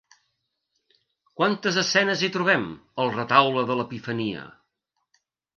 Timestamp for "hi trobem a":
2.27-3.05